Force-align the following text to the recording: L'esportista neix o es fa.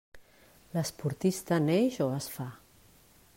L'esportista 0.77 1.59
neix 1.67 1.99
o 2.07 2.09
es 2.17 2.31
fa. 2.39 2.49